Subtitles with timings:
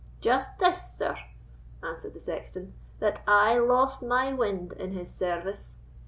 [0.19, 1.15] "Just this, sir,"
[1.83, 5.77] answered the sexton, "that I lost my wind in his service.